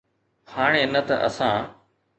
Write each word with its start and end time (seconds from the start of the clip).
هاڻي 0.53 0.83
نه 0.93 1.01
ته 1.07 1.15
اسان 1.27 1.57